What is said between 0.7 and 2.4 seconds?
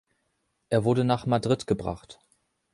wurde nach Madrid gebracht.